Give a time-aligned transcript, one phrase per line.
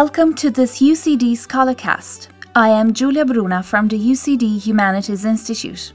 [0.00, 2.28] Welcome to this UCD Scholarcast.
[2.54, 5.94] I am Julia Bruna from the UCD Humanities Institute.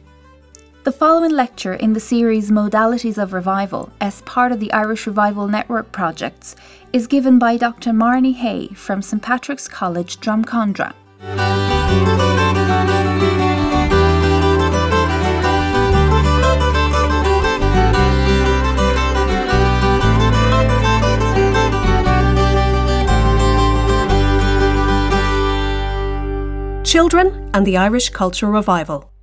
[0.86, 5.48] The following lecture in the series Modalities of Revival, as part of the Irish Revival
[5.48, 6.56] Network projects,
[6.92, 7.92] is given by Dr.
[7.92, 10.96] Marnie Hay from St Patrick's College, Drumcondra.
[26.92, 29.14] Children and the Irish Cultural Revival.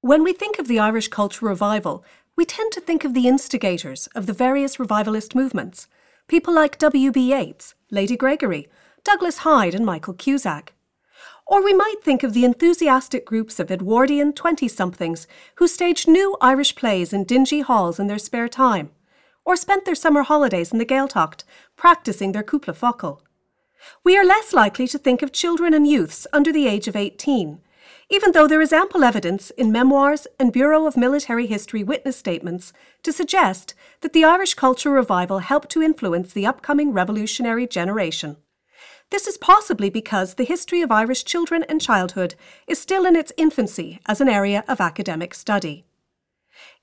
[0.00, 2.02] When we think of the Irish Cultural Revival,
[2.34, 5.86] we tend to think of the instigators of the various revivalist movements,
[6.28, 7.20] people like W.B.
[7.34, 8.68] Yeats, Lady Gregory,
[9.04, 10.72] Douglas Hyde, and Michael Cusack.
[11.46, 16.38] Or we might think of the enthusiastic groups of Edwardian 20 somethings who staged new
[16.40, 18.92] Irish plays in dingy halls in their spare time,
[19.44, 21.44] or spent their summer holidays in the Gaeltacht
[21.76, 23.20] practicing their cúpla focal.
[24.04, 27.60] We are less likely to think of children and youths under the age of 18,
[28.10, 32.72] even though there is ample evidence in memoirs and Bureau of Military History witness statements
[33.02, 38.36] to suggest that the Irish cultural revival helped to influence the upcoming revolutionary generation.
[39.10, 42.34] This is possibly because the history of Irish children and childhood
[42.66, 45.84] is still in its infancy as an area of academic study.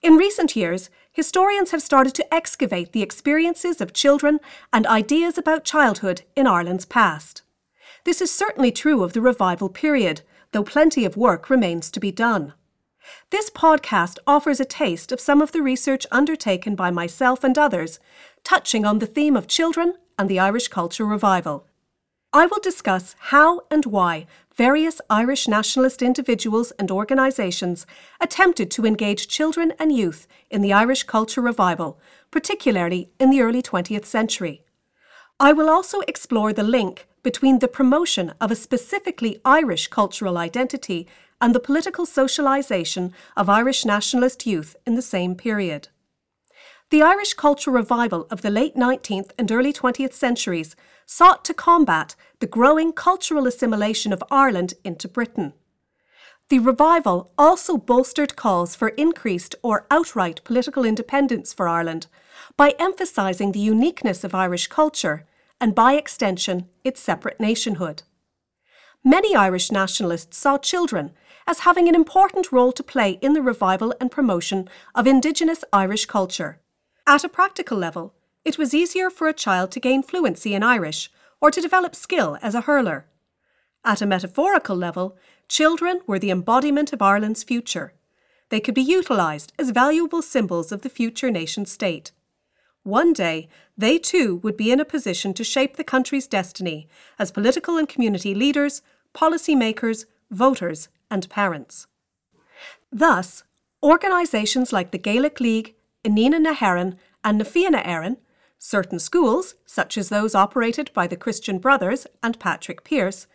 [0.01, 4.39] In recent years, historians have started to excavate the experiences of children
[4.71, 7.41] and ideas about childhood in Ireland's past.
[8.03, 12.11] This is certainly true of the revival period, though plenty of work remains to be
[12.11, 12.53] done.
[13.31, 17.99] This podcast offers a taste of some of the research undertaken by myself and others,
[18.43, 21.65] touching on the theme of children and the Irish cultural revival.
[22.37, 27.87] I will discuss how and why various Irish nationalist individuals and organisations
[28.21, 33.63] attempted to engage children and youth in the Irish culture revival, particularly in the early
[33.63, 34.61] 20th century.
[35.39, 41.07] I will also explore the link between the promotion of a specifically Irish cultural identity
[41.41, 45.87] and the political socialisation of Irish nationalist youth in the same period.
[46.91, 50.75] The Irish cultural revival of the late 19th and early 20th centuries
[51.07, 55.53] sought to combat the growing cultural assimilation of Ireland into Britain.
[56.49, 62.07] The revival also bolstered calls for increased or outright political independence for Ireland
[62.55, 65.25] by emphasising the uniqueness of Irish culture
[65.59, 68.03] and, by extension, its separate nationhood.
[69.03, 71.11] Many Irish nationalists saw children
[71.47, 76.05] as having an important role to play in the revival and promotion of Indigenous Irish
[76.05, 76.59] culture
[77.07, 78.13] at a practical level,
[78.47, 82.37] it was easier for a child to gain fluency in Irish or to develop skill
[82.41, 83.05] as a hurler.
[83.83, 85.17] At a metaphorical level,
[85.49, 87.91] children were the embodiment of Ireland's future.
[88.47, 92.13] They could be utilised as valuable symbols of the future nation state.
[92.83, 96.87] One day, they too would be in a position to shape the country's destiny
[97.19, 98.81] as political and community leaders,
[99.11, 101.87] policy makers, voters, and parents.
[102.93, 103.43] Thus,
[103.83, 105.75] organisations like the Gaelic League,
[106.05, 108.15] Inghinidhe na hÉireann and na Fianna Éireann,
[108.57, 113.27] certain schools, such as those operated by the Christian Brothers and Patrick Pearse,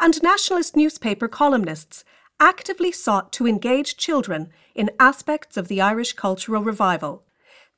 [0.00, 2.04] and nationalist newspaper columnists
[2.40, 7.22] actively sought to engage children in aspects of the Irish cultural revival.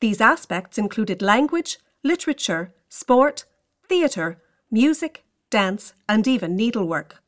[0.00, 3.44] These aspects included language, literature, sport,
[3.88, 4.40] theatre,
[4.70, 7.22] music, dance, and even needlework.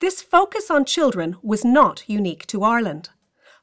[0.00, 3.10] This focus on children was not unique to Ireland.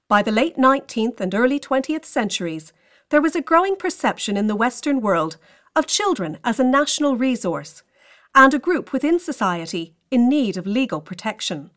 [0.08, 2.72] By the late 19th and early 20th centuries,
[3.10, 5.38] there was a growing perception in the Western world
[5.76, 7.84] of children as a national resource
[8.36, 11.72] and a group within society in need of legal protection.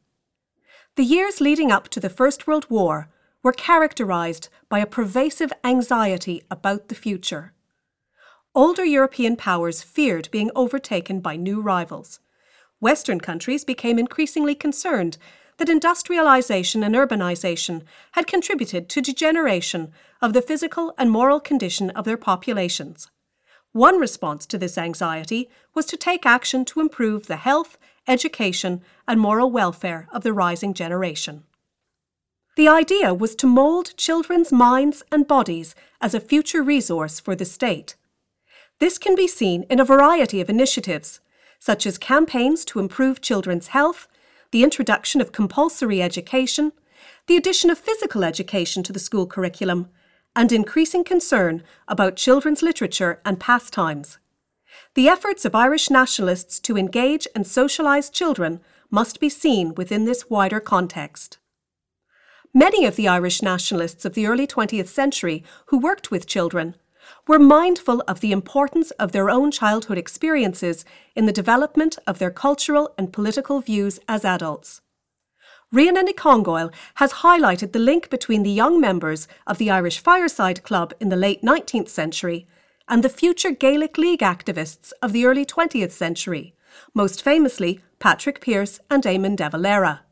[0.97, 3.09] The years leading up to the First World War
[3.43, 7.53] were characterised by a pervasive anxiety about the future.
[8.55, 12.21] Older European powers feared being overtaken by new rivals.
[12.81, 15.17] Western countries became increasingly concerned
[15.63, 22.05] that industrialization and urbanization had contributed to degeneration of the physical and moral condition of
[22.05, 23.09] their populations.
[23.71, 27.79] One response to this anxiety was to take action to improve the health,
[28.09, 31.45] education, and moral welfare of the rising generation.
[32.57, 37.45] The idea was to mould children's minds and bodies as a future resource for the
[37.45, 37.95] state.
[38.81, 41.21] This can be seen in a variety of initiatives,
[41.61, 44.09] such as campaigns to improve children's health
[44.53, 46.73] the introduction of compulsory education,
[47.27, 49.89] the addition of physical education to the school curriculum,
[50.37, 54.19] and increasing concern about children's literature and pastimes.
[54.95, 58.61] The efforts of Irish nationalists to engage and socialise children
[58.91, 61.39] must be seen within this wider context.
[62.55, 66.77] Many of the Irish nationalists of the early 20th century who worked with children,
[67.27, 70.85] were mindful of the importance of their own childhood experiences
[71.15, 74.81] in the development of their cultural and political views as adults.
[75.71, 80.63] Regina Uí Chollatáin has highlighted the link between the young members of the Irish Fireside
[80.63, 82.47] Club in the late 19th century
[82.89, 86.55] and the future Gaelic League activists of the early 20th century,
[86.93, 90.03] most famously Patrick Pearse and Eamon de Valera.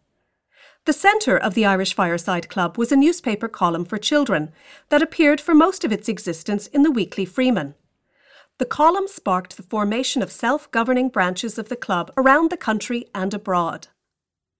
[0.91, 4.51] The centre of the Irish Fireside Club was a newspaper column for children
[4.89, 7.77] that appeared for most of its existence in the Weekly Freeman.
[8.59, 13.07] The column sparked the formation of self governing branches of the club around the country
[13.15, 13.87] and abroad.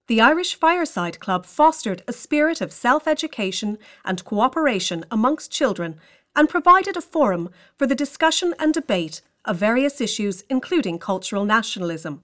[0.07, 5.99] The Irish Fireside Club fostered a spirit of self education and cooperation amongst children
[6.33, 12.23] and provided a forum for the discussion and debate of various issues, including cultural nationalism.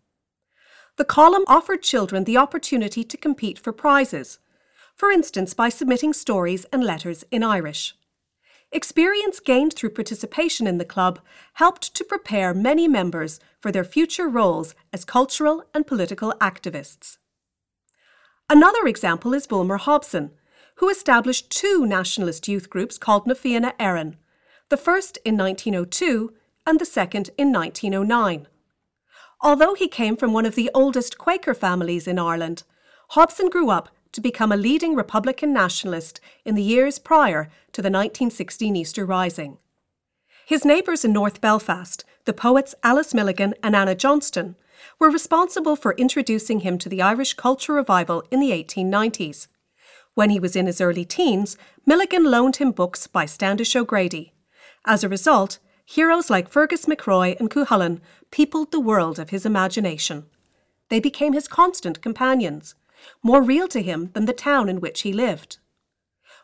[0.97, 4.39] The column offered children the opportunity to compete for prizes,
[4.95, 7.95] for instance, by submitting stories and letters in Irish.
[8.71, 11.19] Experience gained through participation in the club
[11.53, 17.17] helped to prepare many members for their future roles as cultural and political activists.
[18.49, 20.31] Another example is Bulmer Hobson,
[20.77, 24.15] who established two nationalist youth groups called Na Éireann,
[24.69, 26.33] the first in 1902
[26.65, 28.47] and the second in 1909.
[29.41, 32.63] Although he came from one of the oldest Quaker families in Ireland,
[33.09, 37.89] Hobson grew up to become a leading Republican nationalist in the years prior to the
[37.89, 39.57] 1916 Easter Rising.
[40.45, 44.55] His neighbours in North Belfast, the poets Alice Milligan and Anna Johnston,
[44.99, 49.47] were responsible for introducing him to the Irish culture revival in the 1890s.
[50.15, 54.33] When he was in his early teens, Milligan loaned him books by Standish O'Grady.
[54.85, 60.25] As a result, heroes like Fergus MacRoy and Cuchulainn peopled the world of his imagination.
[60.89, 62.75] They became his constant companions,
[63.23, 65.59] more real to him than the town in which he lived.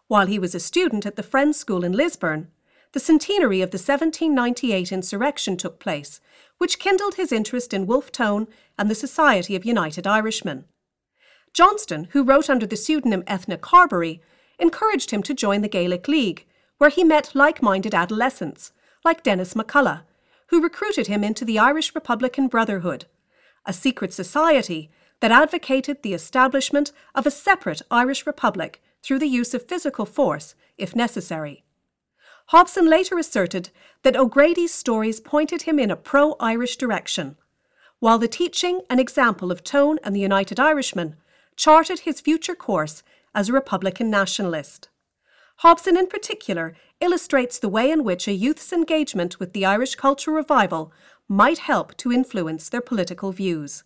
[0.08, 2.48] While he was a student at the Friends School in Lisburn,
[2.94, 6.22] the centenary of the 1798 insurrection took place,
[6.58, 8.48] which kindled his interest in Wolfe Tone
[8.80, 10.64] and the Society of United Irishmen.
[11.52, 14.22] Johnston, who wrote under the pseudonym Ethna Carberry,
[14.58, 16.46] encouraged him to join the Gaelic League,
[16.78, 18.72] where he met like minded adolescents
[19.04, 20.02] like Denis McCullough,
[20.48, 23.06] who recruited him into the Irish Republican Brotherhood,
[23.66, 29.54] a secret society that advocated the establishment of a separate Irish Republic through the use
[29.54, 31.64] of physical force, if necessary.
[32.48, 33.70] Hobson later asserted
[34.04, 37.38] that O'Grady's stories pointed him in a pro Irish direction,
[38.00, 41.16] while the teaching and example of Tone and the United Irishmen
[41.56, 43.02] charted his future course
[43.34, 44.90] as a Republican nationalist.
[45.58, 50.36] Hobson, in particular, illustrates the way in which a youth's engagement with the Irish cultural
[50.36, 50.92] revival
[51.28, 53.84] might help to influence their political views.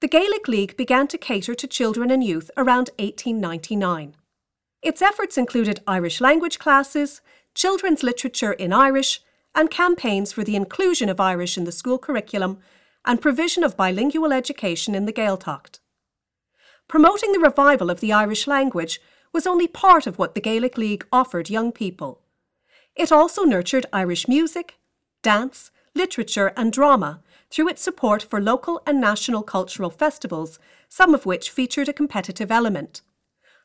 [0.00, 4.14] The Gaelic League began to cater to children and youth around 1899.
[4.80, 7.20] Its efforts included Irish language classes,
[7.54, 9.20] children's literature in Irish,
[9.54, 12.58] and campaigns for the inclusion of Irish in the school curriculum
[13.04, 15.80] and provision of bilingual education in the Gaeltacht.
[16.86, 19.00] Promoting the revival of the Irish language
[19.32, 22.20] was only part of what the Gaelic League offered young people.
[22.94, 24.78] It also nurtured Irish music,
[25.22, 27.20] dance, literature, and drama
[27.50, 30.58] through its support for local and national cultural festivals,
[30.88, 33.02] some of which featured a competitive element.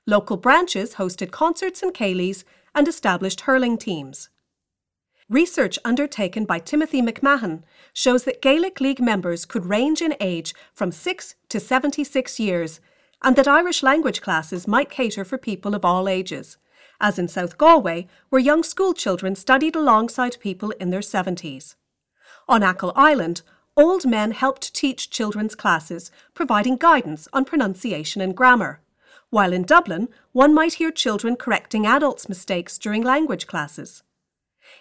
[0.05, 2.43] Local branches hosted concerts and céilís
[2.75, 4.29] and established hurling teams.
[5.29, 10.91] Research undertaken by Timothy McMahon shows that Gaelic League members could range in age from
[10.91, 12.81] 6 to 76 years
[13.23, 16.57] and that Irish language classes might cater for people of all ages,
[16.99, 21.75] as in South Galway, where young school children studied alongside people in their 70s.
[22.47, 23.41] On Achill Island,
[23.77, 28.81] old men helped teach children's classes, providing guidance on pronunciation and grammar,
[29.29, 34.03] while in Dublin, one might hear children correcting adults' mistakes during language classes.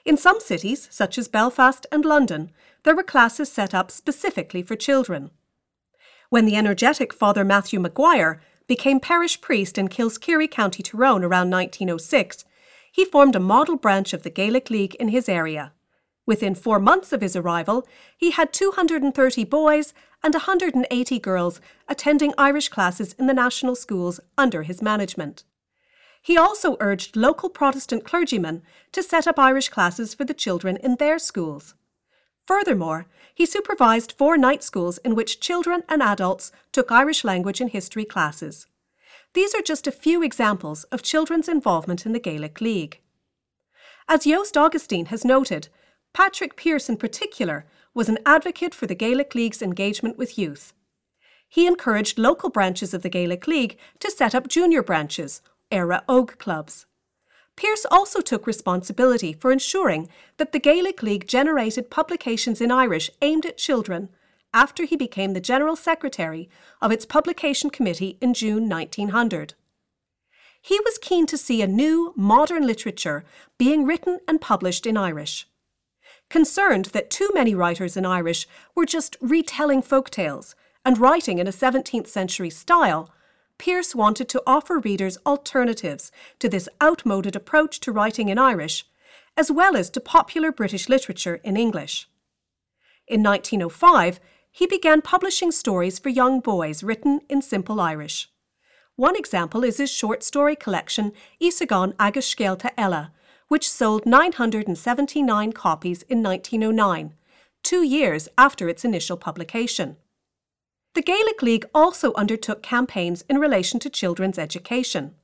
[0.05, 2.51] In some cities, such as Belfast and London,
[2.83, 5.31] there were classes set up specifically for children.
[6.33, 12.47] When the energetic Father Matthew Maguire became parish priest in Kilskeery, County Tyrone around 1906,
[12.91, 15.75] he formed a model branch of the Gaelic League in his area.
[16.25, 17.87] Within four months of his arrival,
[18.17, 19.93] he had 230 boys
[20.25, 25.45] and 180 girls attending Irish classes in the national schools under his management.
[26.23, 28.63] He also urged local Protestant clergymen
[28.93, 31.75] to set up Irish classes for the children in their schools.
[32.45, 37.71] Furthermore, he supervised four night schools in which children and adults took Irish language and
[37.71, 38.67] history classes.
[39.35, 43.01] These are just a few examples of children's involvement in the Gaelic League.
[44.09, 45.69] As Joost Augusteijn has noted,
[46.13, 50.73] Patrick Pearse in particular was an advocate for the Gaelic League's engagement with youth.
[51.49, 56.39] He encouraged local branches of the Gaelic League to set up junior branches, Éire Óg
[56.39, 56.87] clubs.
[57.63, 63.47] Pearse also took responsibility for ensuring that the Gaelic League generated publications in Irish aimed
[63.47, 64.09] at children
[64.53, 66.51] after he became the General Secretary
[66.81, 69.55] of its publication committee in June 1900.
[70.61, 73.25] He was keen to see a new, modern literature
[73.59, 75.47] being written and published in Irish.
[76.29, 81.47] Concerned that too many writers in Irish were just retelling folk tales and writing in
[81.47, 83.09] a 17th century style,
[83.63, 88.85] Pearse wanted to offer readers alternatives to this outmoded approach to writing in Irish,
[89.37, 92.09] as well as to popular British literature in English.
[93.07, 94.19] In 1905,
[94.51, 98.29] he began publishing stories for young boys written in simple Irish.
[98.97, 103.11] One example is his short story collection Íosagán agus Scéalta Eile,
[103.47, 107.15] which sold 979 copies in 1909,
[107.63, 109.99] two years after its initial publication.
[110.95, 115.15] The Gaelic League also undertook campaigns in relation to children's education.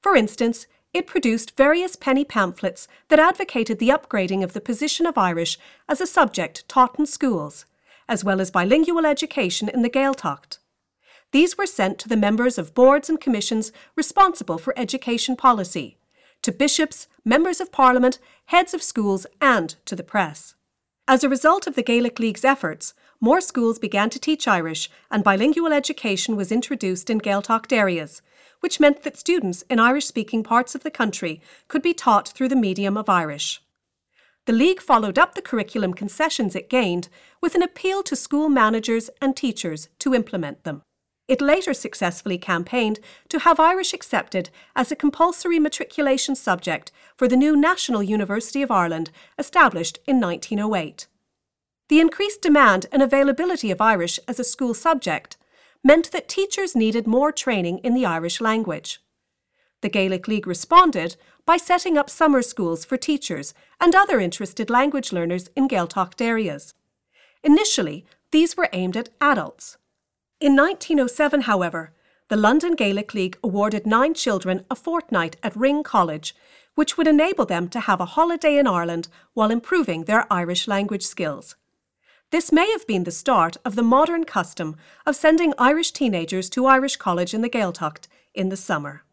[0.00, 5.18] For instance, it produced various penny pamphlets that advocated the upgrading of the position of
[5.18, 5.58] Irish
[5.88, 7.66] as a subject taught in schools,
[8.08, 10.58] as well as bilingual education in the Gaeltacht.
[11.32, 15.98] These were sent to the members of boards and commissions responsible for education policy,
[16.42, 20.54] to bishops, members of parliament, heads of schools, and to the press.
[21.08, 25.24] As a result of the Gaelic League's efforts, more schools began to teach Irish and
[25.24, 28.20] bilingual education was introduced in Gaeltacht areas,
[28.60, 32.50] which meant that students in Irish speaking parts of the country could be taught through
[32.50, 33.62] the medium of Irish.
[34.44, 37.08] The League followed up the curriculum concessions it gained
[37.40, 40.82] with an appeal to school managers and teachers to implement them.
[41.26, 43.00] It later successfully campaigned
[43.30, 48.70] to have Irish accepted as a compulsory matriculation subject for the new National University of
[48.70, 51.06] Ireland established in 1908.
[51.88, 55.36] The increased demand and availability of Irish as a school subject
[55.82, 59.00] meant that teachers needed more training in the Irish language.
[59.82, 65.12] The Gaelic League responded by setting up summer schools for teachers and other interested language
[65.12, 66.72] learners in Gaeltacht areas.
[67.42, 69.76] Initially, these were aimed at adults.
[70.40, 71.92] In 1907, however,
[72.28, 76.34] the London Gaelic League awarded nine children a fortnight at Ring College,
[76.74, 81.04] which would enable them to have a holiday in Ireland while improving their Irish language
[81.04, 81.56] skills.
[82.34, 84.74] This may have been the start of the modern custom
[85.06, 89.04] of sending Irish teenagers to Irish College in the Gaeltacht in the summer.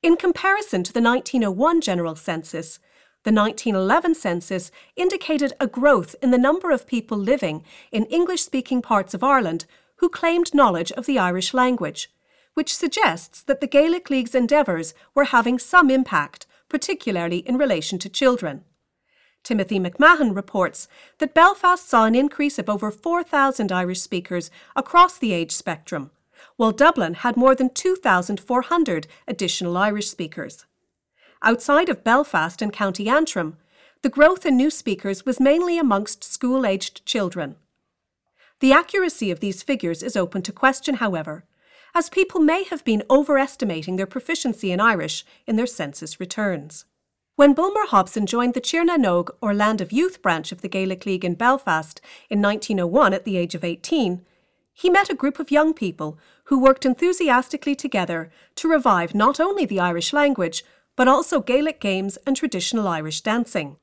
[0.00, 2.78] In comparison to the 1901 general census,
[3.24, 8.80] the 1911 census indicated a growth in the number of people living in English speaking
[8.80, 9.66] parts of Ireland
[9.96, 12.08] who claimed knowledge of the Irish language,
[12.52, 18.08] which suggests that the Gaelic League's endeavours were having some impact, particularly in relation to
[18.08, 18.62] children.
[19.44, 25.34] Timothy McMahon reports that Belfast saw an increase of over 4,000 Irish speakers across the
[25.34, 26.10] age spectrum,
[26.56, 30.64] while Dublin had more than 2,400 additional Irish speakers.
[31.42, 33.58] Outside of Belfast and County Antrim,
[34.00, 37.56] the growth in new speakers was mainly amongst school aged children.
[38.60, 41.44] The accuracy of these figures is open to question, however,
[41.94, 46.86] as people may have been overestimating their proficiency in Irish in their census returns.
[47.36, 50.68] When Bulmer Hobson joined the Tír na nÓg, or Land of Youth branch of the
[50.68, 52.00] Gaelic League in Belfast
[52.30, 54.24] in 1901 at the age of 18,
[54.72, 59.64] he met a group of young people who worked enthusiastically together to revive not only
[59.64, 60.64] the Irish language,
[60.94, 63.78] but also Gaelic games and traditional Irish dancing.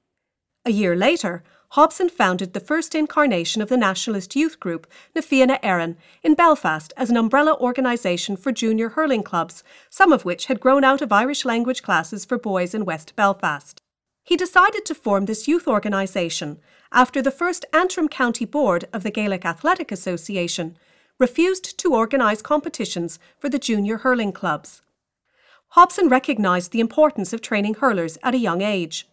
[0.63, 1.43] A year later,
[1.75, 4.85] Hobson founded the first incarnation of the nationalist youth group,
[5.15, 10.25] Na Fianna Éireann, in Belfast as an umbrella organisation for junior hurling clubs, some of
[10.25, 13.79] which had grown out of Irish language classes for boys in West Belfast.
[14.21, 16.59] He decided to form this youth organisation
[16.91, 20.77] after the first Antrim County Board of the Gaelic Athletic Association
[21.19, 24.81] refused to organise competitions for the junior hurling clubs.
[25.69, 29.07] Hobson recognised the importance of training hurlers at a young age.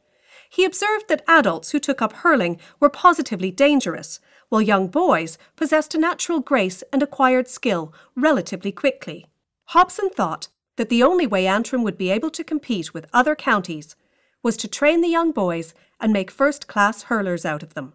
[0.48, 5.94] He observed that adults who took up hurling were positively dangerous, while young boys possessed
[5.94, 9.26] a natural grace and acquired skill relatively quickly.
[9.66, 13.94] Hobson thought that the only way Antrim would be able to compete with other counties
[14.42, 17.92] was to train the young boys and make first class hurlers out of them.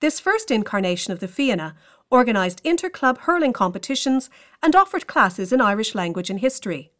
[0.00, 1.76] This first incarnation of the Fianna
[2.12, 4.28] organised inter club hurling competitions
[4.62, 6.90] and offered classes in Irish language and history.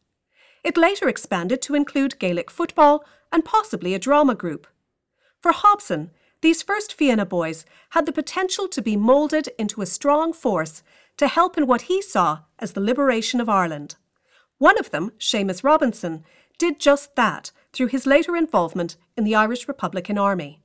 [0.62, 4.68] It later expanded to include Gaelic football and possibly a drama group.
[5.42, 10.32] For Hobson, these first Fianna boys had the potential to be moulded into a strong
[10.32, 10.84] force
[11.16, 13.96] to help in what he saw as the liberation of Ireland.
[14.58, 16.22] One of them, Seamus Robinson,
[16.58, 20.62] did just that through his later involvement in the Irish Republican Army.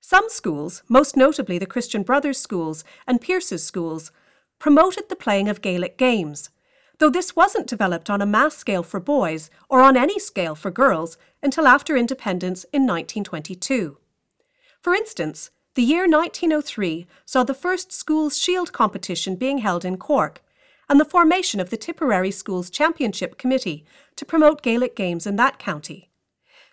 [0.00, 4.10] Some schools, most notably the Christian Brothers schools and Pearse's schools,
[4.58, 6.50] promoted the playing of Gaelic games,
[6.98, 10.70] though this wasn't developed on a mass scale for boys or on any scale for
[10.70, 13.98] girls until after independence in 1922.
[14.80, 20.42] For instance, the year 1903 saw the first Schools Shield competition being held in Cork
[20.88, 23.84] and the formation of the Tipperary Schools Championship Committee
[24.16, 26.10] to promote Gaelic games in that county.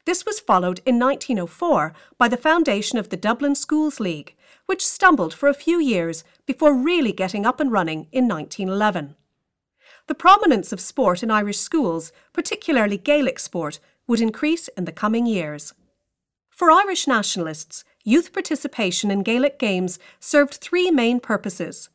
[0.05, 4.35] This was followed in 1904 by the foundation of the Dublin Schools League,
[4.65, 9.15] which stumbled for a few years before really getting up and running in 1911.
[10.11, 15.25] The prominence of sport in Irish schools, particularly Gaelic sport, would increase in the coming
[15.25, 15.73] years.
[16.49, 21.87] For Irish nationalists, youth participation in Gaelic games served three main purposes.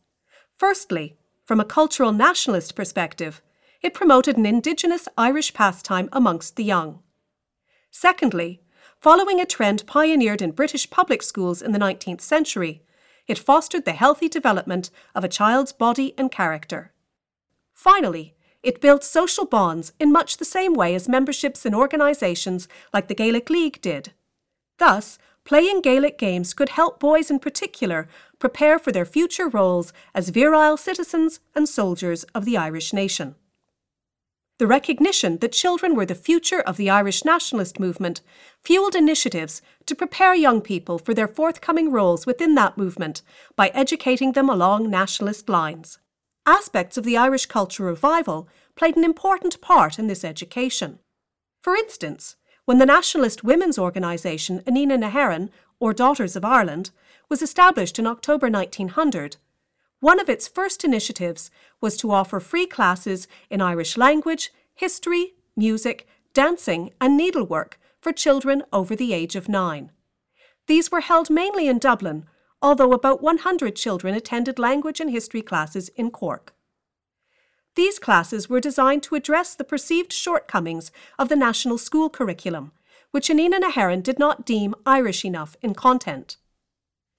[0.57, 3.43] Firstly, from a cultural nationalist perspective,
[3.83, 7.01] it promoted an Indigenous Irish pastime amongst the young.
[7.91, 8.63] Secondly,
[8.99, 12.83] following a trend pioneered in British public schools in the 19th century,
[13.27, 16.95] it fostered the healthy development of a child's body and character.
[17.77, 23.07] Finally, it built social bonds in much the same way as memberships in organisations like
[23.07, 24.13] the Gaelic League did.
[24.79, 30.31] Thus, playing Gaelic games could help boys in particular prepare for their future roles as
[30.31, 33.35] virile citizens and soldiers of the Irish nation.
[34.59, 38.23] The recognition that children were the future of the Irish nationalist movement
[38.65, 43.21] fueled initiatives to prepare young people for their forthcoming roles within that movement
[43.55, 45.99] by educating them along nationalist lines
[46.47, 51.01] aspects of the Irish culture revival played an important part in this education.
[51.61, 56.91] For instance, when the nationalist women's organisation Inghinidhe na hÉireann, or Daughters of Ireland,
[57.29, 59.37] was established in October 1900,
[60.01, 61.51] one of its first initiatives
[61.81, 68.63] was to offer free classes in Irish language, history, music, dancing, and needlework for children
[68.73, 69.91] over the age of nine.
[70.67, 72.27] These were held mainly in Dublin,
[72.63, 76.55] although about 100 children attended language and history classes in Cork.
[77.75, 82.73] These classes were designed to address the perceived shortcomings of the national school curriculum,
[83.11, 86.39] which Inghinidhe na hÉireann did not deem Irish enough in content.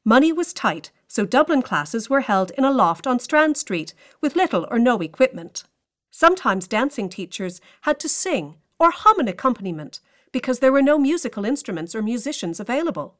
[0.04, 4.36] Money was tight, so Dublin classes were held in a loft on Strand Street with
[4.36, 5.64] little or no equipment.
[6.10, 10.00] Sometimes dancing teachers had to sing or hum an accompaniment
[10.32, 13.16] because there were no musical instruments or musicians available.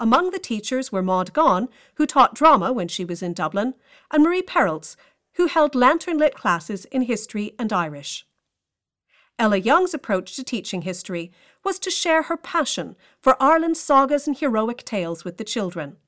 [0.00, 3.74] Among the teachers were Maud Gonne, who taught drama when she was in Dublin,
[4.10, 4.96] and Marie Perolz,
[5.34, 8.26] who held lantern lit classes in history and Irish.
[9.38, 11.30] Ella Young's approach to teaching history
[11.62, 15.98] was to share her passion for Ireland's sagas and heroic tales with the children.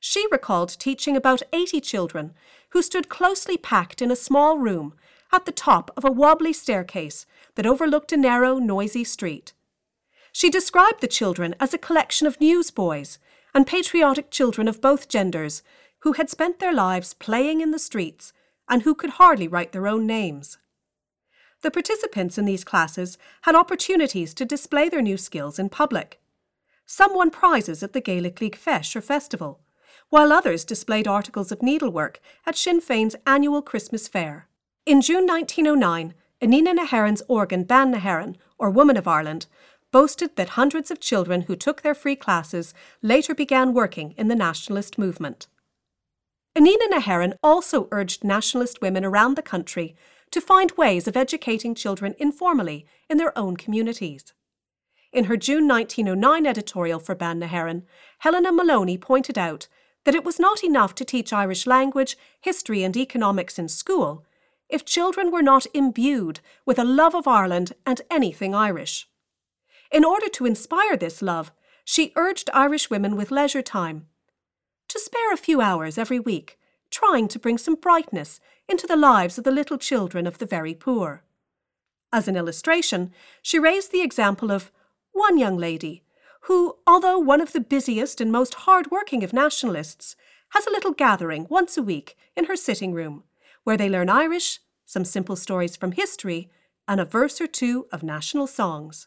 [0.00, 2.34] She recalled teaching about 80 children
[2.70, 4.94] who stood closely packed in a small room
[5.32, 9.52] at the top of a wobbly staircase that overlooked a narrow, noisy street.
[10.32, 13.18] She described the children as a collection of newsboys
[13.54, 15.62] and patriotic children of both genders
[16.00, 18.32] who had spent their lives playing in the streets
[18.68, 20.56] and who could hardly write their own names.
[21.60, 26.20] The participants in these classes had opportunities to display their new skills in public.
[26.86, 29.60] Some won prizes at the Gaelic League Feis or festival,
[30.08, 34.48] while others displayed articles of needlework at Sinn Féin's annual Christmas fair.
[34.86, 39.46] In June 1909, Inghinidhe na hÉireann's organ Bean na hÉireann, or Woman of Ireland,
[39.92, 44.34] boasted that hundreds of children who took their free classes later began working in the
[44.34, 45.46] nationalist movement.
[46.56, 49.94] Inghinidhe na hÉireann also urged nationalist women around the country
[50.30, 54.32] to find ways of educating children informally in their own communities.
[55.12, 57.82] In her June 1909 editorial for Bean na hÉireann,
[58.20, 59.68] Helena Molony pointed out
[60.04, 64.24] that it was not enough to teach Irish language, history, and economics in school
[64.68, 69.06] if children were not imbued with a love of Ireland and anything Irish.
[69.92, 71.52] In order to inspire this love,
[71.84, 74.06] she urged Irish women with leisure time
[74.88, 76.58] to spare a few hours every week,
[76.90, 80.74] trying to bring some brightness into the lives of the little children of the very
[80.74, 81.24] poor.
[82.10, 84.72] As an illustration, she raised the example of
[85.12, 86.04] one young lady
[86.42, 90.16] who, although one of the busiest and most hard-working of nationalists,
[90.50, 93.24] has a little gathering once a week in her sitting room
[93.64, 96.50] where they learn Irish, some simple stories from history,
[96.88, 99.06] and a verse or two of national songs.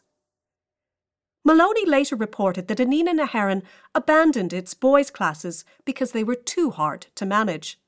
[1.46, 3.62] Molony later reported that Inghinidhe na hÉireann
[3.94, 7.78] abandoned its boys' classes because they were too hard to manage,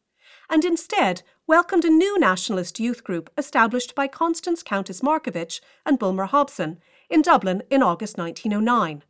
[0.48, 6.26] and instead welcomed a new nationalist youth group established by Constance Countess Markievicz and Bulmer
[6.26, 6.78] Hobson
[7.10, 9.02] in Dublin in August 1909.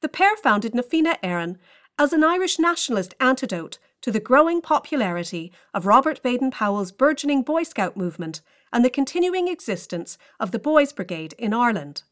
[0.00, 1.58] The pair founded Na Fianna Éireann
[1.98, 7.64] as an Irish nationalist antidote to the growing popularity of Robert Baden Powell's burgeoning Boy
[7.64, 8.40] Scout movement
[8.72, 12.04] and the continuing existence of the Boys Brigade in Ireland.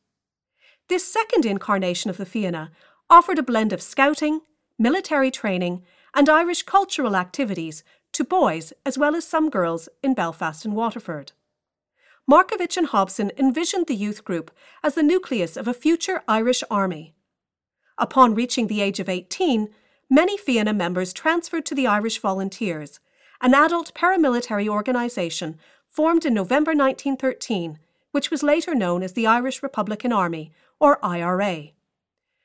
[0.89, 2.71] This second incarnation of the Fianna
[3.11, 4.43] offered a blend of scouting,
[4.79, 5.83] military training,
[6.15, 11.33] and Irish cultural activities to boys as well as some girls in Belfast and Waterford.
[12.31, 14.51] Markievicz and Hobson envisioned the youth group
[14.83, 17.15] as the nucleus of a future Irish army.
[17.99, 19.69] Upon reaching the age of 18,
[20.09, 23.01] many Fianna members transferred to the Irish Volunteers,
[23.41, 27.79] an adult paramilitary organisation formed in November 1913,
[28.13, 31.69] which was later known as the Irish Republican Army, or IRA.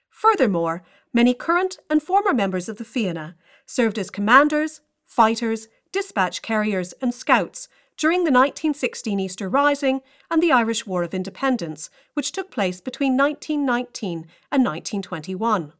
[0.09, 6.93] Furthermore, many current and former members of the Fianna served as commanders, fighters, dispatch carriers,
[7.01, 7.67] and scouts
[7.97, 13.17] during the 1916 Easter Rising and the Irish War of Independence, which took place between
[13.17, 15.73] 1919 and 1921.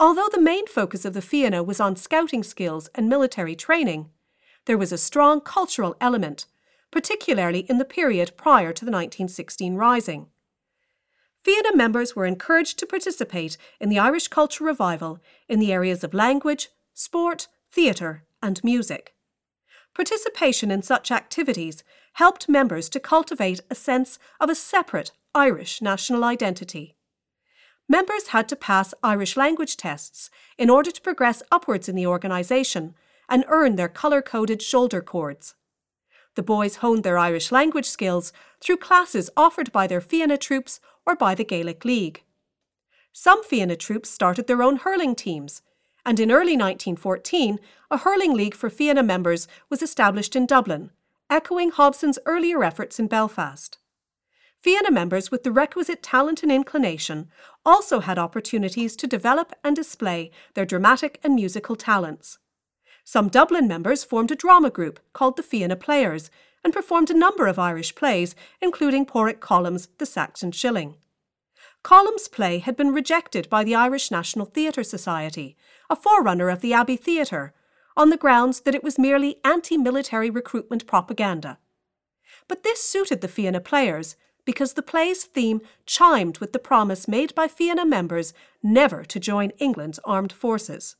[0.00, 4.10] Although the main focus of the Fianna was on scouting skills and military training,
[4.64, 6.46] there was a strong cultural element,
[6.90, 10.26] particularly in the period prior to the 1916 Rising.
[11.42, 16.14] Fianna members were encouraged to participate in the Irish culture revival in the areas of
[16.14, 19.14] language, sport, theatre, and music.
[19.94, 21.82] Participation in such activities
[22.14, 26.96] helped members to cultivate a sense of a separate Irish national identity.
[27.88, 32.94] Members had to pass Irish language tests in order to progress upwards in the organisation
[33.28, 35.54] and earn their colour coded shoulder cords.
[36.34, 41.14] The boys honed their Irish language skills through classes offered by their Fianna troops or
[41.14, 42.22] by the Gaelic League.
[43.12, 45.60] Some Fianna troops started their own hurling teams,
[46.06, 50.90] and in early 1914, a hurling league for Fianna members was established in Dublin,
[51.28, 53.78] echoing Hobson's earlier efforts in Belfast.
[54.62, 57.28] Fianna members with the requisite talent and inclination
[57.66, 62.38] also had opportunities to develop and display their dramatic and musical talents.
[63.04, 66.30] Some Dublin members formed a drama group called the Fianna Players
[66.64, 70.94] and performed a number of Irish plays, including Pádraic Colum's The Saxon Shilling.
[71.82, 75.56] Colum's play had been rejected by the Irish National Theatre Society,
[75.90, 77.52] a forerunner of the Abbey Theatre,
[77.96, 81.58] on the grounds that it was merely anti military recruitment propaganda.
[82.48, 87.34] But this suited the Fianna players because the play's theme chimed with the promise made
[87.34, 90.96] by Fianna members never to join England's armed forces.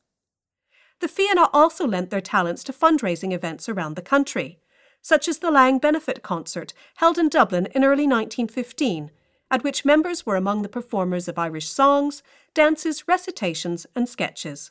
[1.03, 4.61] The Fianna also lent their talents to fundraising events around the country,
[5.01, 9.11] such as the Lang Benefit Concert held in Dublin in early 1915,
[9.51, 12.23] at which members were among the performers of Irish songs,
[12.55, 14.71] dances, recitations, and sketches.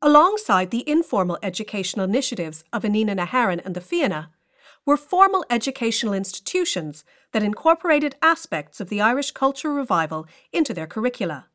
[0.00, 4.30] Alongside the informal educational initiatives of Inghinidhe na hÉireann and the Fianna,
[4.86, 11.48] were formal educational institutions that incorporated aspects of the Irish cultural revival into their curricula.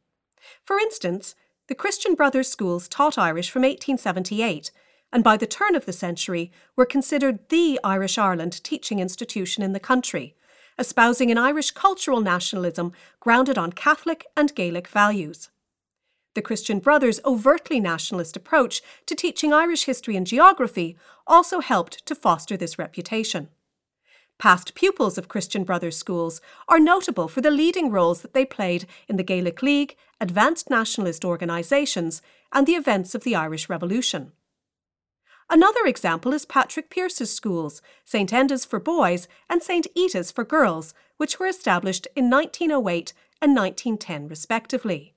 [0.64, 1.34] For instance,
[1.68, 4.72] the Christian Brothers schools taught Irish from 1878
[5.14, 9.72] and by the turn of the century were considered the Irish Ireland teaching institution in
[9.72, 10.36] the country,
[10.78, 15.50] espousing an Irish cultural nationalism grounded on Catholic and Gaelic values.
[16.34, 20.98] The Christian Brothers' overtly nationalist approach to teaching Irish history and geography
[21.28, 23.50] also helped to foster this reputation.
[24.44, 28.86] Past pupils of Christian Brothers schools are notable for the leading roles that they played
[29.08, 34.34] in the Gaelic League, advanced nationalist organisations, and the events of the Irish Revolution.
[35.50, 40.94] Another example is Patrick Pearse's schools, St Enda's for boys and St Ita's for girls,
[41.16, 45.16] which were established in 1908 and 1910 respectively.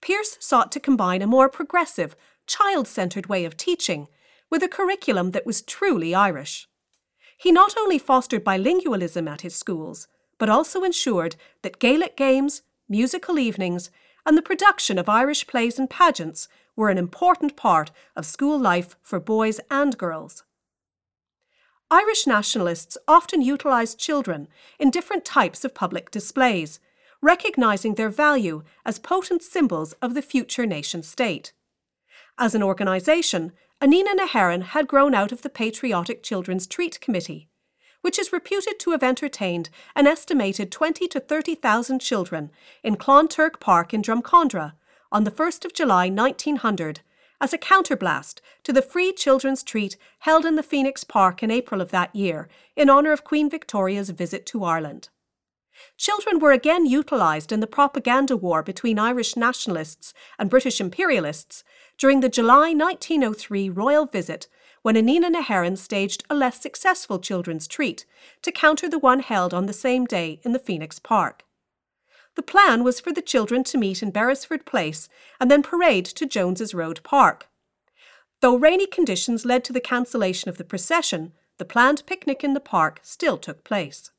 [0.00, 2.14] Pearse sought to combine a more progressive,
[2.46, 4.06] child centred way of teaching
[4.48, 6.68] with a curriculum that was truly Irish.
[7.38, 13.38] He not only fostered bilingualism at his schools, but also ensured that Gaelic games, musical
[13.38, 13.90] evenings,
[14.26, 18.96] and the production of Irish plays and pageants were an important part of school life
[19.02, 20.42] for boys and girls.
[21.90, 24.48] Irish nationalists often utilised children
[24.78, 26.80] in different types of public displays,
[27.22, 31.52] recognising their value as potent symbols of the future nation state.
[32.40, 37.48] As an organisation, Inghinidhe na hÉireann had grown out of the Patriotic Children's Treat Committee,
[38.00, 42.52] which is reputed to have entertained an estimated 20 to 30,000 children
[42.84, 44.74] in Clonturk Park in Drumcondra
[45.10, 47.00] on the 1st of July 1900
[47.40, 51.80] as a counterblast to the free children's treat held in the Phoenix Park in April
[51.80, 55.08] of that year in honour of Queen Victoria's visit to Ireland.
[55.96, 61.62] Children were again utilised in the propaganda war between Irish nationalists and British imperialists
[61.98, 64.46] during the July 1903 royal visit
[64.82, 68.06] when Inghinidhe na staged a less successful children's treat
[68.42, 71.44] to counter the one held on the same day in the Phoenix Park.
[72.36, 75.08] The plan was for the children to meet in Beresford Place
[75.40, 77.48] and then parade to Jones's Road Park.
[78.40, 82.60] Though rainy conditions led to the cancellation of the procession, the planned picnic in the
[82.60, 84.12] park still took place.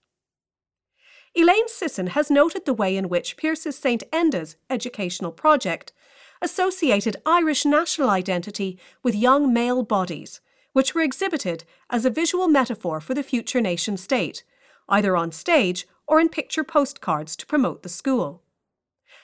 [1.34, 5.94] Elaine Sisson has noted the way in which Pearse's St Enda's educational project
[6.42, 10.42] associated Irish national identity with young male bodies,
[10.74, 14.44] which were exhibited as a visual metaphor for the future nation state,
[14.88, 18.44] either on stage or in picture postcards to promote the school.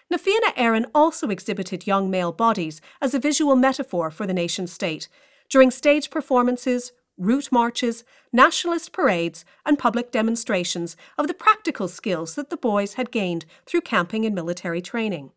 [0.09, 4.67] Na Fianna Éireann also exhibited young male bodies as a visual metaphor for the nation
[4.67, 5.07] state
[5.49, 12.49] during stage performances, route marches, nationalist parades, and public demonstrations of the practical skills that
[12.49, 15.31] the boys had gained through camping and military training.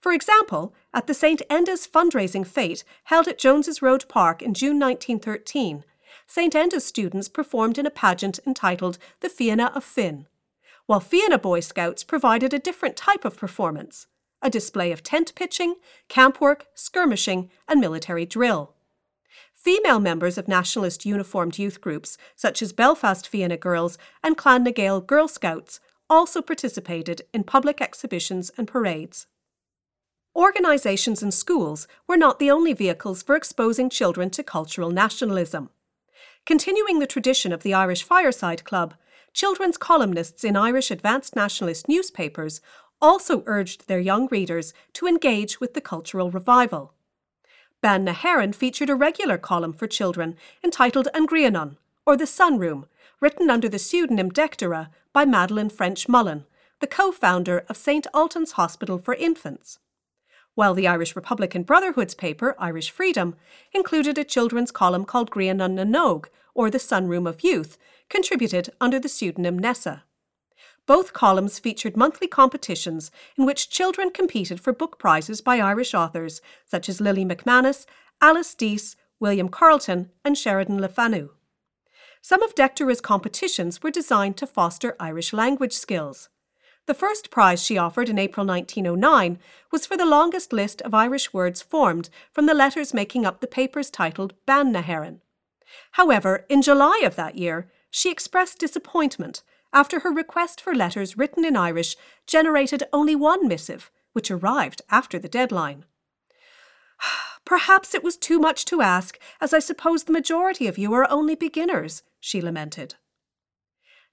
[0.00, 1.42] For example, at the St.
[1.50, 5.84] Enda's fundraising fete held at Jones's Road Park in June 1913,
[6.26, 6.54] St.
[6.54, 10.26] Enda's students performed in a pageant entitled The Fianna of Finn,
[10.86, 14.06] while Fianna Boy Scouts provided a different type of performance
[14.42, 15.74] a display of tent pitching,
[16.08, 18.72] camp work, skirmishing, and military drill.
[19.52, 25.28] Female members of nationalist uniformed youth groups, such as Belfast Fianna Girls and Clan Girl
[25.28, 29.26] Scouts, also participated in public exhibitions and parades.
[30.36, 35.70] Organisations and schools were not the only vehicles for exposing children to cultural nationalism.
[36.46, 38.94] Continuing the tradition of the Irish Fireside Club,
[39.34, 42.60] children's columnists in Irish advanced nationalist newspapers
[43.02, 46.94] also urged their young readers to engage with the cultural revival.
[47.82, 52.84] Bean na hÉireann featured a regular column for children entitled An Grianán, or The Sunroom,
[53.20, 56.44] written under the pseudonym Dectera by Madeleine ffrench-Mullen,
[56.78, 58.06] the co founder of St.
[58.14, 59.78] Ultan's Hospital for Infants
[60.54, 63.36] while the Irish Republican Brotherhood's paper, Irish Freedom,
[63.72, 68.98] included a children's column called Grianán na nÓg, or the Sunroom of Youth, contributed under
[68.98, 70.04] the pseudonym Nessa.
[70.86, 76.40] Both columns featured monthly competitions in which children competed for book prizes by Irish authors
[76.66, 77.86] such as Lily McManus,
[78.20, 81.30] Alice Dease, William Carleton, and Sheridan Le Fanu.
[82.22, 86.28] Some of Dectera's competitions were designed to foster Irish language skills.
[86.90, 89.38] The first prize she offered in April 1909
[89.70, 93.46] was for the longest list of Irish words formed from the letters making up the
[93.46, 95.20] papers titled Bean na hÉireann.
[95.92, 101.44] However, in July of that year, she expressed disappointment after her request for letters written
[101.44, 105.84] in Irish generated only one missive, which arrived after the deadline.
[107.44, 111.08] Perhaps it was too much to ask, as I suppose the majority of you are
[111.08, 112.96] only beginners, she lamented.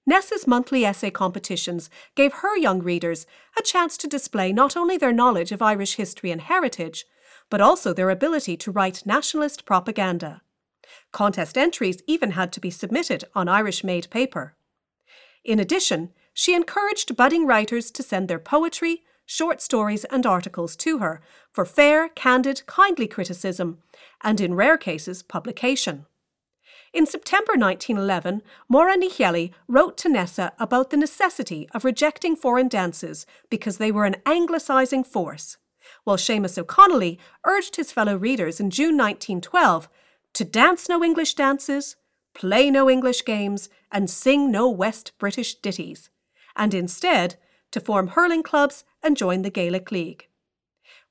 [0.10, 3.28] Nessa's monthly essay competitions gave her young readers
[3.60, 7.06] a chance to display not only their knowledge of Irish history and heritage,
[7.50, 10.42] but also their ability to write nationalist propaganda.
[11.12, 14.56] Contest entries even had to be submitted on Irish made paper.
[15.44, 21.00] In addition, she encouraged budding writers to send their poetry, short stories, and articles to
[21.00, 21.20] her
[21.52, 23.80] for fair, candid, kindly criticism,
[24.24, 26.06] and in rare cases, publication.
[26.98, 28.42] In September 1911,
[28.74, 33.92] Máire Ní Cheallaigh wrote to Nessa about the necessity of rejecting foreign dances because they
[33.92, 35.58] were an anglicising force,
[36.06, 39.88] while Seamus O'Connolly urged his fellow readers in June 1912
[40.34, 41.98] to dance no English dances,
[42.34, 46.10] play no English games, and sing no West British ditties,
[46.56, 47.36] and instead
[47.70, 50.30] to form hurling clubs and join the Gaelic League.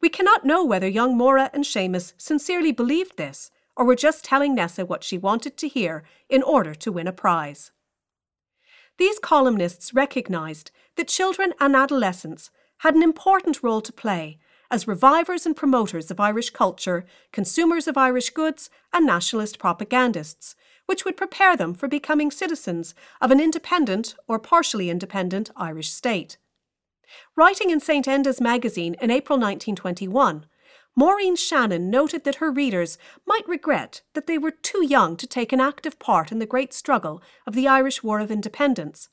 [0.01, 4.55] We cannot know whether young Máire and Seamus sincerely believed this, or were just telling
[4.55, 7.71] Nessa what she wanted to hear in order to win a prize.
[8.99, 14.39] These columnists recognised that children and adolescents had an important role to play
[14.71, 21.05] as revivers and promoters of Irish culture, consumers of Irish goods, and nationalist propagandists, which
[21.05, 26.37] would prepare them for becoming citizens of an independent or partially independent Irish state.
[27.37, 28.09] Writing in St.
[28.09, 30.47] Enda's magazine in April 1921,
[30.99, 35.53] Maureen Shannon noted that her readers might regret that they were too young to take
[35.53, 39.11] an active part in the great struggle of the Irish War of Independence,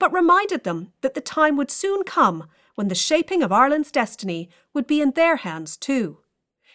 [0.00, 4.50] but reminded them that the time would soon come when the shaping of Ireland's destiny
[4.74, 6.18] would be in their hands too.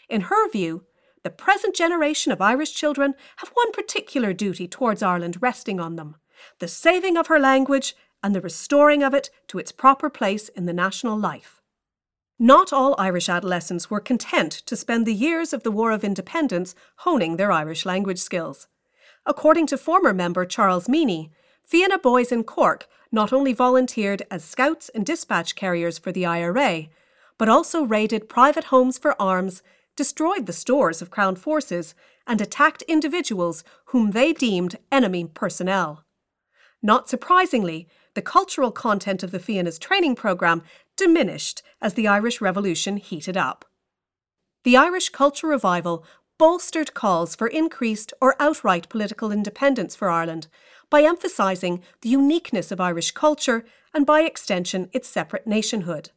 [0.07, 0.85] In her view,
[1.23, 6.15] the present generation of Irish children have one particular duty towards Ireland resting on them
[6.59, 10.65] the saving of her language and the restoring of it to its proper place in
[10.67, 11.56] the national life.
[12.39, 16.75] Not all Irish adolescents were content to spend the years of the War of Independence
[16.97, 18.67] honing their Irish language skills.
[19.25, 21.31] According to former member Charles Meany,
[21.63, 26.87] Fianna boys in Cork not only volunteered as scouts and dispatch carriers for the IRA,
[27.39, 29.63] but also raided private homes for arms,
[29.95, 31.95] destroyed the stores of Crown forces,
[32.27, 36.03] and attacked individuals whom they deemed enemy personnel.
[36.83, 40.63] Not surprisingly, the cultural content of the Fianna's training programme
[40.97, 43.65] diminished as the Irish Revolution heated up.
[44.63, 46.03] The Irish Culture Revival
[46.37, 50.47] bolstered calls for increased or outright political independence for Ireland
[50.89, 56.11] by emphasising the uniqueness of Irish culture and, by extension, its separate nationhood.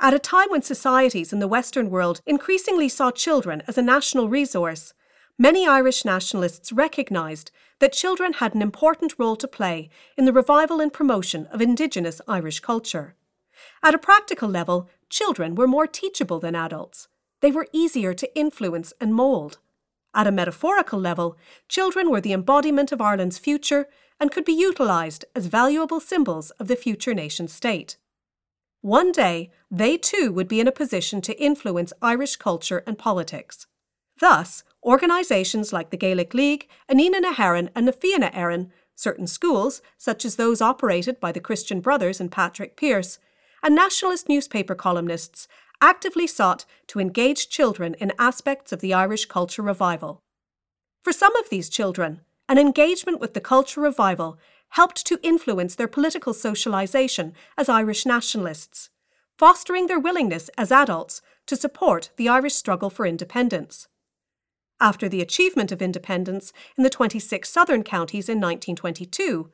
[0.00, 4.28] At a time when societies in the Western world increasingly saw children as a national
[4.28, 4.92] resource,
[5.38, 10.80] many Irish nationalists recognised that children had an important role to play in the revival
[10.80, 13.15] and promotion of Indigenous Irish culture.
[13.82, 17.08] At a practical level, children were more teachable than adults.
[17.40, 19.58] They were easier to influence and mould.
[20.14, 21.36] At a metaphorical level,
[21.68, 23.86] children were the embodiment of Ireland's future
[24.18, 27.98] and could be utilised as valuable symbols of the future nation state.
[28.80, 33.66] One day, they too would be in a position to influence Irish culture and politics.
[34.20, 39.82] Thus, organisations like the Gaelic League, Inghinidhe na hÉireann and na Fianna Éireann, certain schools,
[39.98, 43.18] such as those operated by the Christian Brothers and Patrick Pearse,
[43.66, 45.48] and nationalist newspaper columnists
[45.80, 50.20] actively sought to engage children in aspects of the Irish culture revival.
[51.02, 54.38] For some of these children, an engagement with the culture revival
[54.70, 58.90] helped to influence their political socialisation as Irish nationalists,
[59.36, 63.88] fostering their willingness as adults to support the Irish struggle for independence.
[64.80, 69.50] After the achievement of independence in the 26 southern counties in 1922,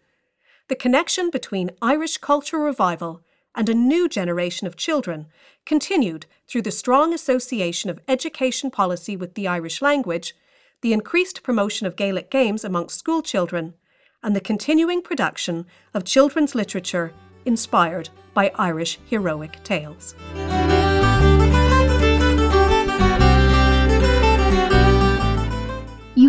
[0.68, 3.22] the connection between Irish culture revival
[3.54, 5.26] and a new generation of children
[5.66, 10.34] continued through the strong association of education policy with the Irish language,
[10.80, 13.74] the increased promotion of Gaelic games amongst school children,
[14.22, 17.12] and the continuing production of children's literature
[17.44, 20.14] inspired by Irish heroic tales.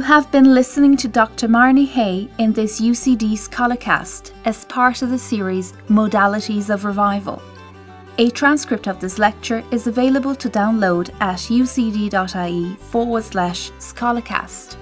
[0.03, 1.47] Have been listening to Dr.
[1.47, 7.41] Marnie Hay in this UCD Scholarcast as part of the series Modalities of Revival.
[8.17, 14.75] A transcript of this lecture is available to download at ucd.ie forward slash scholarcast.